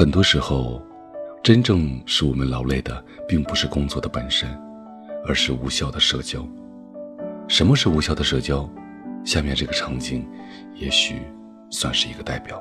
[0.00, 0.80] 很多时候，
[1.42, 4.48] 真正使我们劳累的，并不是工作的本身，
[5.26, 6.42] 而是无效的社交。
[7.48, 8.66] 什么是无效的社交？
[9.26, 10.26] 下面这个场景，
[10.74, 11.16] 也许
[11.68, 12.58] 算是一个代表。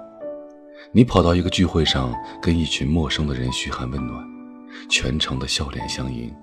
[0.91, 4.21] 你跑到一个聚会上，跟一群陌生的人嘘寒问暖，
[4.89, 6.35] 全程的笑脸相迎，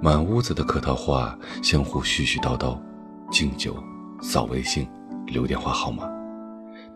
[0.00, 2.80] 满屋子的客套话，相互絮絮叨叨，
[3.30, 3.76] 敬酒、
[4.22, 4.88] 扫微信、
[5.26, 6.10] 留电话号码。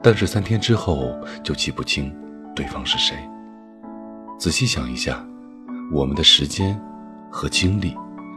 [0.02, 1.14] 但是三天之后，
[1.44, 2.10] 就记不清
[2.56, 3.16] 对方是谁。
[4.38, 5.24] 仔细想一下，
[5.92, 6.76] 我们的时间
[7.30, 7.96] 和精力，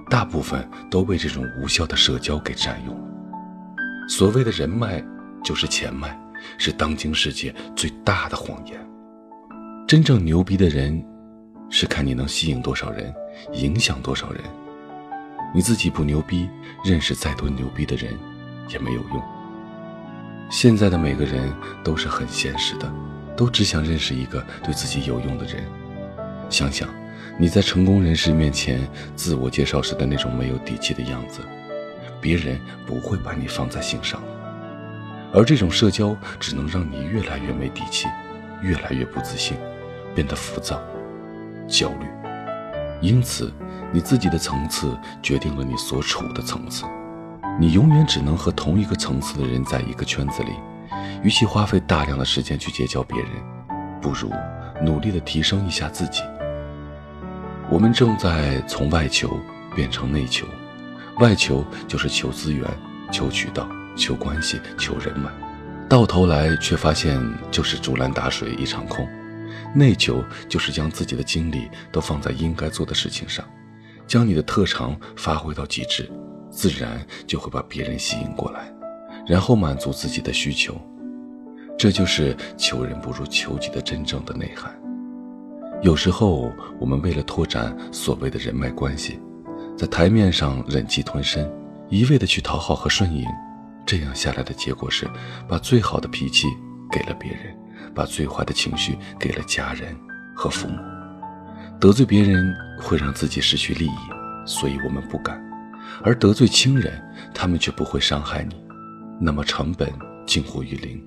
[0.10, 3.08] 大部分都被这种无效的社交给占用了。
[4.08, 5.04] 所谓的人脉，
[5.44, 6.16] 就是钱脉，
[6.58, 8.80] 是当今世界最大的谎言。
[9.88, 11.04] 真正牛逼的人，
[11.70, 13.14] 是看你能吸引多少人，
[13.54, 14.44] 影响多少人。
[15.54, 16.48] 你自己不牛逼，
[16.84, 18.18] 认识再多牛逼的人，
[18.68, 19.22] 也没有用。
[20.50, 21.52] 现在的每个人
[21.84, 22.92] 都是很现实的，
[23.40, 25.64] 都只想认识一个对自己有用的人。
[26.50, 26.90] 想想
[27.38, 31.40] 你在成功人士面前自我介绍时的那种没有底气的样子。
[32.20, 34.22] 别人不会把你放在心上，
[35.32, 38.10] 而这种社交只能让你越来越没底气，
[38.62, 39.56] 越来越不自信，
[40.14, 40.82] 变得浮躁、
[41.66, 42.08] 焦虑。
[43.00, 43.54] 因此，
[43.94, 46.84] 你自己的层次决定了你所处的层次。
[47.58, 50.52] 你永远只能和同一个层次的人在一个圈子里。
[51.24, 53.30] 与其花费大量的时间去结交别人，
[54.02, 54.32] 不如
[54.82, 56.22] 努力的提升一下自己。
[57.70, 59.40] 我们正在从外求
[59.76, 60.46] 变成内求。
[61.20, 62.66] 外求就是求资源、
[63.12, 65.30] 求渠道、求关系、求人脉，
[65.90, 69.06] 到头来却发现就是竹篮打水一场空。
[69.76, 73.46] 内求就是将自己的精力都放在应该做的事情上，
[74.08, 76.10] 将你的特长发挥到极致，
[76.50, 78.72] 自然就会把别人吸引过来，
[79.30, 80.76] 然后满足自己的需求。
[81.78, 84.74] 这就是求人不如求己的真正的内涵。
[85.84, 89.20] 有时候，我们为了拓展所谓的人脉关系。
[89.78, 91.50] 在台面上忍气吞声，
[91.88, 93.24] 一味的去讨好和顺应，
[93.86, 95.08] 这样下来的结果是，
[95.48, 96.48] 把最好的脾气
[96.92, 97.56] 给了别人，
[97.96, 99.96] 把最坏的情绪给了家人
[100.36, 100.78] 和父母。
[101.80, 103.98] 得罪别人会让自己失去利益，
[104.46, 105.38] 所以我们不敢；
[106.04, 107.02] 而得罪亲人，
[107.34, 108.62] 他们却不会伤害你，
[109.20, 109.92] 那么成本
[110.26, 111.04] 近乎于零，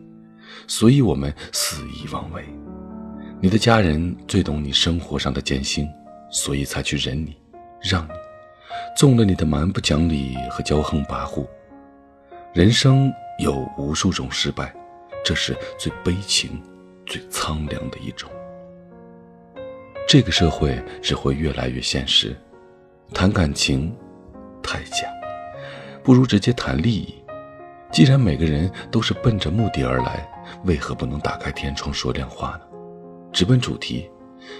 [0.66, 2.44] 所以我们肆意妄为。
[3.40, 5.88] 你的家人最懂你生活上的艰辛，
[6.30, 7.36] 所以才去忍你，
[7.80, 8.10] 让你。
[8.96, 11.46] 纵了你的蛮不讲理和骄横跋扈，
[12.52, 14.74] 人生有无数种失败，
[15.24, 16.62] 这是最悲情、
[17.06, 18.30] 最苍凉的一种。
[20.06, 22.36] 这个社会只会越来越现实，
[23.14, 23.94] 谈感情
[24.62, 25.08] 太假，
[26.02, 27.21] 不如直接谈利益。
[27.92, 30.26] 既然每个人都是奔着目的而来，
[30.64, 32.60] 为何不能打开天窗说亮话呢？
[33.30, 34.10] 直奔主题，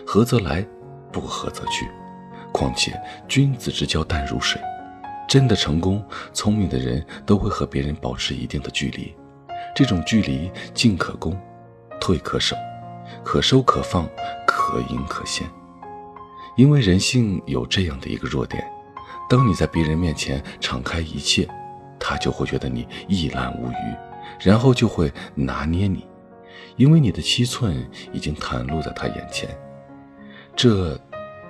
[0.07, 0.65] 合则来，
[1.11, 1.89] 不合则去。
[2.53, 2.93] 况且，
[3.27, 4.61] 君子之交淡如水。
[5.27, 6.05] 真的成功、
[6.35, 9.15] 聪明的人都会和别人保持一定的距离。
[9.75, 11.35] 这种距离，进可攻，
[11.99, 12.55] 退可守，
[13.25, 14.07] 可收可放，
[14.47, 15.49] 可隐可现。
[16.55, 18.63] 因为人性有这样的一个弱点：
[19.27, 21.49] 当你在别人面前敞开一切，
[22.03, 23.97] 他就会觉得你一览无余，
[24.41, 26.05] 然后就会拿捏你，
[26.77, 29.49] 因为你的七寸已经袒露在他眼前。
[30.57, 30.99] 这。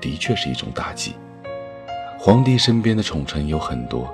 [0.02, 1.14] 的确是一种打击。
[2.18, 4.12] 皇帝身边的宠臣有很多，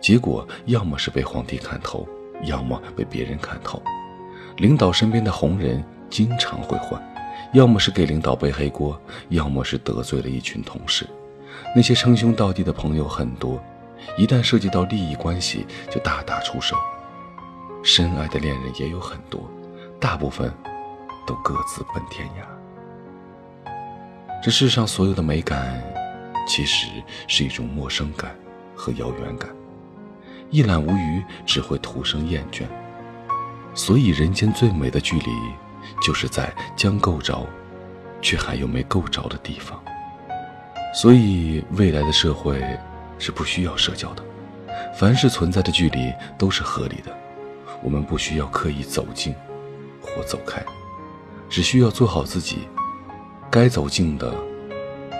[0.00, 2.08] 结果要么是被皇帝看透，
[2.44, 3.82] 要么被别人看透。
[4.56, 6.98] 领导身边的红人经常会换，
[7.52, 11.06] 要么是给领导背黑锅，要么是得罪了一群同事。
[11.76, 13.62] 那些称兄道弟的朋友很多，
[14.16, 16.76] 一旦涉及到利益关系，就大打出手。
[17.82, 19.48] 深爱的恋人也有很多，
[20.00, 20.52] 大部分
[21.26, 23.70] 都各自奔天涯。
[24.42, 25.82] 这世上所有的美感，
[26.46, 26.86] 其实
[27.26, 28.34] 是一种陌生感
[28.74, 29.48] 和遥远感。
[30.50, 32.62] 一览无余只会徒生厌倦。
[33.74, 35.30] 所以，人间最美的距离，
[36.02, 37.46] 就是在将够着，
[38.20, 39.80] 却还有没够着的地方。
[40.92, 42.60] 所以，未来的社会
[43.18, 44.22] 是不需要社交的。
[44.94, 47.16] 凡是存在的距离都是合理的。
[47.82, 49.34] 我们不需要刻意走近
[50.00, 50.60] 或走开，
[51.48, 52.68] 只需要做好自己。
[53.50, 54.34] 该走近的，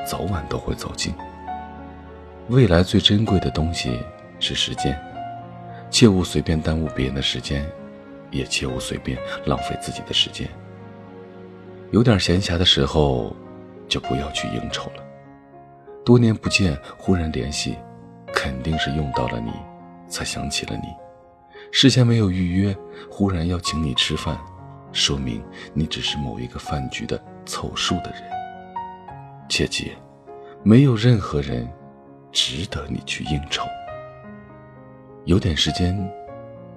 [0.07, 1.15] 早晚都会走近。
[2.49, 4.01] 未来最珍贵的东西
[4.41, 4.99] 是时间，
[5.91, 7.65] 切勿随便耽误别人的时间，
[8.31, 10.49] 也切勿随便浪费自己的时间。
[11.91, 13.35] 有点闲暇的时候，
[13.87, 15.03] 就不要去应酬了。
[16.05, 17.77] 多年不见，忽然联系，
[18.41, 19.51] 肯定是用到了你，
[20.07, 20.95] 才想起了你。
[21.73, 22.77] 事先没有预约，
[23.11, 24.39] 忽然要请你吃饭，
[24.93, 25.45] 说明
[25.75, 28.23] 你只是某一个饭局的凑数的人。
[29.49, 29.91] 切记，
[30.63, 31.69] 没有任何人
[32.31, 33.67] 值得你去应酬。
[35.25, 35.99] 有点时间，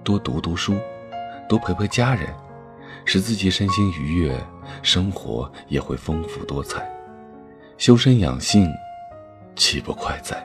[0.04, 0.76] 多读读书，
[1.48, 2.28] 多陪陪家人，
[3.06, 4.36] 使自己身心愉悦，
[4.82, 6.92] 生活也会丰富多彩。
[7.78, 8.68] 修身养性，
[9.56, 10.44] 岂不快哉？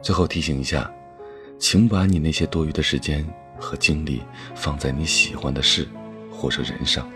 [0.00, 0.90] 最后提醒一下，
[1.58, 3.26] 请把你那些多余的时间
[3.58, 4.22] 和精力
[4.54, 5.86] 放在你喜欢的事
[6.30, 7.08] 或者人上，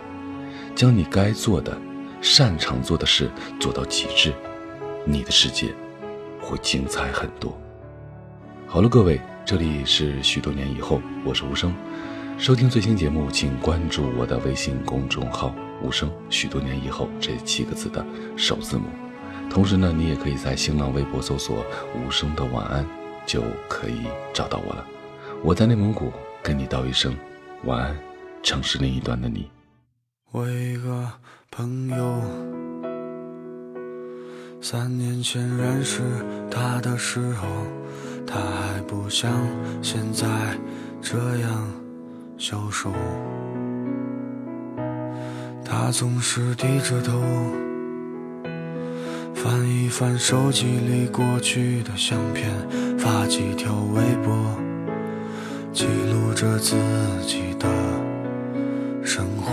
[0.75, 1.77] 将你该做的、
[2.21, 3.31] 擅长做的事
[3.61, 4.33] 做到极致，
[5.05, 5.75] 你的世界
[6.41, 7.57] 会精彩很多。
[8.67, 11.75] 好了，各位，这里是许多年以后，我是无声。
[12.39, 15.55] 收听最新节目，请关注我的微信公众号
[15.85, 16.11] “无声”。
[16.31, 18.05] 许多年以后这七个字的
[18.37, 18.87] 首字母。
[19.53, 21.63] 同时呢，你也可以在新浪微博搜索
[21.95, 22.87] “无声的晚安”，
[23.27, 24.83] 就可以找到我了。
[25.45, 26.11] 我在内蒙古
[26.43, 27.15] 跟你道一声
[27.65, 27.95] 晚安，
[28.43, 29.51] 城市另一端的你。
[30.31, 31.07] 我一个
[31.51, 32.23] 朋友，
[34.63, 36.01] 三年前认识
[36.51, 37.47] 他的时候，
[38.27, 39.31] 他还不像
[39.83, 40.27] 现在
[41.03, 41.71] 这样
[42.39, 42.91] 消瘦，
[45.63, 47.21] 他总是低着头。
[49.43, 52.49] 翻一翻手机里过去的相片，
[52.97, 54.33] 发几条微博，
[55.73, 56.77] 记录着自
[57.27, 57.67] 己的
[59.03, 59.53] 生活。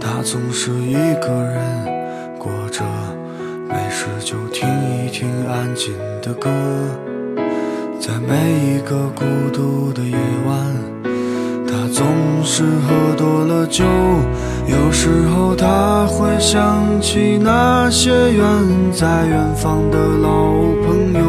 [0.00, 2.82] 他总是一个人过着，
[3.68, 6.50] 没事就听一听安静的歌，
[8.00, 10.16] 在每一个孤独的夜
[10.48, 10.74] 晚。
[11.64, 12.04] 他总
[12.42, 13.84] 是喝多了酒，
[14.68, 18.44] 有时候他会想起那些远
[18.92, 20.28] 在远方的老
[20.84, 21.20] 朋友，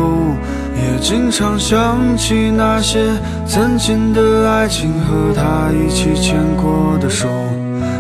[0.76, 3.00] 也经常想起那些
[3.46, 7.28] 曾经的爱情和他一起牵过的手。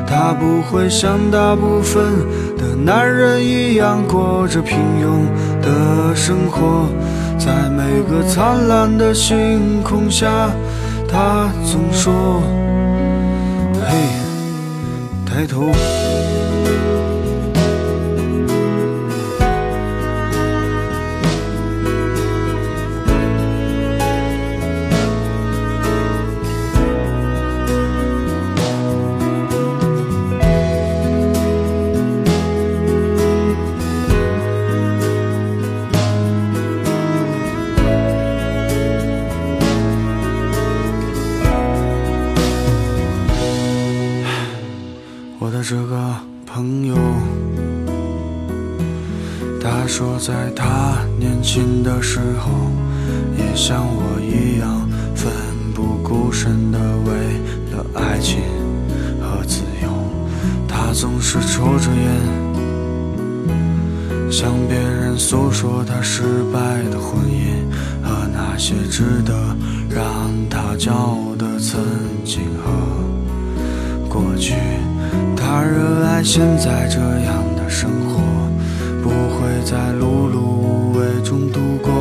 [0.07, 2.01] 他不会像大部分
[2.57, 5.27] 的男人一样过着平庸
[5.61, 6.87] 的生活，
[7.37, 10.49] 在每个灿烂的星空下。
[11.09, 12.41] 他总说
[13.87, 13.97] ：“嘿，
[15.37, 15.71] 抬头。”
[46.57, 46.95] 朋友，
[49.61, 52.49] 他说，在他年轻的时候，
[53.37, 55.31] 也像我一样奋
[55.75, 57.13] 不顾身的为
[57.71, 58.41] 了爱情
[59.21, 59.89] 和自由。
[60.67, 62.05] 他总是抽着烟，
[64.31, 67.69] 向别人诉说他失败的婚姻
[68.01, 69.55] 和那些值得
[69.91, 71.79] 让他骄傲的曾
[72.25, 72.71] 经和
[74.09, 74.55] 过去。
[75.35, 78.21] 他热爱现在这样的生活，
[79.01, 81.91] 不会在碌碌无为中度过。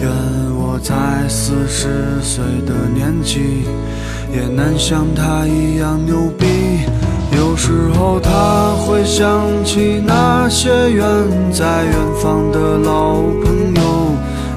[0.00, 0.08] 愿
[0.54, 3.64] 我在四十岁的年纪，
[4.32, 6.46] 也能像他一样牛逼。
[7.36, 11.04] 有时候他会想起那些远
[11.52, 13.14] 在远方的老
[13.44, 14.12] 朋友，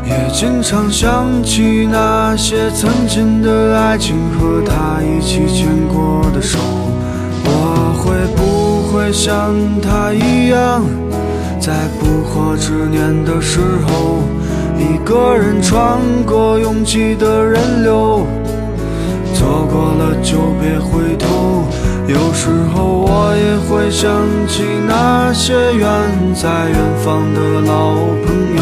[0.05, 6.59] 也经常想起那些曾经的爱情和他一起牵过的手。
[9.11, 10.83] 像他一样，
[11.59, 14.23] 在不惑之年的时候，
[14.77, 18.25] 一个人穿过拥挤的人流，
[19.33, 21.65] 错过了就别回头。
[22.07, 24.09] 有时候我也会想
[24.47, 25.87] 起那些远
[26.33, 27.93] 在远方的老
[28.25, 28.61] 朋友，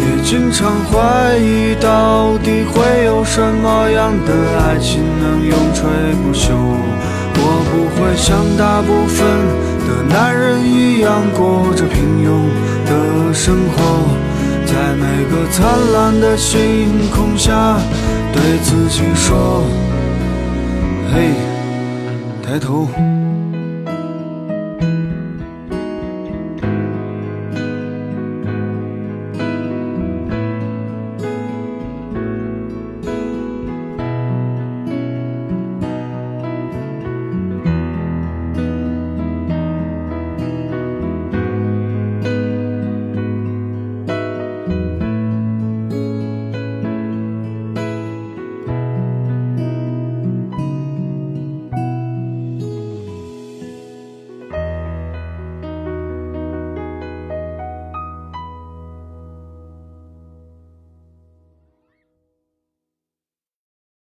[0.00, 5.88] 也经常怀疑到底会有什么样的爱情能永垂
[6.22, 6.52] 不朽。
[7.36, 9.26] 我不会像大部分
[9.86, 12.48] 的男人一样过着平庸
[12.86, 13.76] 的生活，
[14.66, 15.62] 在每个灿
[15.92, 17.78] 烂的星空下，
[18.32, 19.64] 对自己说
[21.12, 21.30] ：“嘿，
[22.42, 22.88] 抬头。”